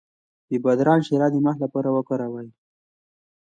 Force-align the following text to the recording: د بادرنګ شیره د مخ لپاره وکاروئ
د 0.49 0.51
بادرنګ 0.63 1.01
شیره 1.07 1.27
د 1.31 1.35
مخ 1.45 1.55
لپاره 1.63 1.89
وکاروئ 1.91 2.49